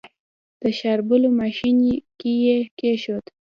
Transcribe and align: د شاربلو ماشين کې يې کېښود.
د 0.61 0.63
شاربلو 0.79 1.29
ماشين 1.39 1.77
کې 2.19 2.31
يې 2.43 2.57
کېښود. 2.77 3.25